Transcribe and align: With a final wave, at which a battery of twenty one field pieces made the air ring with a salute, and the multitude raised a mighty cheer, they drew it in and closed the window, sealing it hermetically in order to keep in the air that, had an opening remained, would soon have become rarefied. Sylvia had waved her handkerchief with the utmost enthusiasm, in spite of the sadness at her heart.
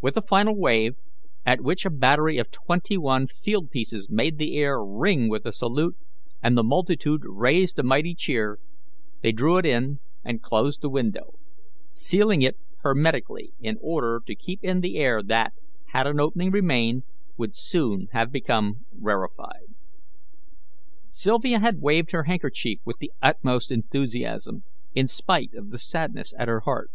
With 0.00 0.16
a 0.16 0.22
final 0.22 0.56
wave, 0.56 0.94
at 1.44 1.60
which 1.60 1.84
a 1.84 1.90
battery 1.90 2.38
of 2.38 2.52
twenty 2.52 2.96
one 2.96 3.26
field 3.26 3.68
pieces 3.72 4.08
made 4.08 4.38
the 4.38 4.56
air 4.56 4.80
ring 4.80 5.28
with 5.28 5.44
a 5.44 5.50
salute, 5.50 5.96
and 6.40 6.56
the 6.56 6.62
multitude 6.62 7.22
raised 7.24 7.76
a 7.80 7.82
mighty 7.82 8.14
cheer, 8.14 8.60
they 9.22 9.32
drew 9.32 9.58
it 9.58 9.66
in 9.66 9.98
and 10.24 10.40
closed 10.40 10.82
the 10.82 10.88
window, 10.88 11.40
sealing 11.90 12.42
it 12.42 12.56
hermetically 12.82 13.54
in 13.58 13.76
order 13.80 14.22
to 14.24 14.36
keep 14.36 14.60
in 14.62 14.82
the 14.82 14.98
air 14.98 15.20
that, 15.20 15.52
had 15.86 16.06
an 16.06 16.20
opening 16.20 16.52
remained, 16.52 17.02
would 17.36 17.56
soon 17.56 18.06
have 18.12 18.30
become 18.30 18.84
rarefied. 18.92 19.74
Sylvia 21.08 21.58
had 21.58 21.80
waved 21.80 22.12
her 22.12 22.22
handkerchief 22.22 22.78
with 22.84 22.98
the 22.98 23.10
utmost 23.20 23.72
enthusiasm, 23.72 24.62
in 24.94 25.08
spite 25.08 25.54
of 25.54 25.70
the 25.70 25.78
sadness 25.80 26.32
at 26.38 26.46
her 26.46 26.60
heart. 26.60 26.92